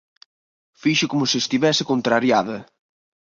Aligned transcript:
Fixo 0.81 1.05
como 1.11 1.25
se 1.31 1.37
estivese 1.43 1.87
contrariada. 1.91 2.57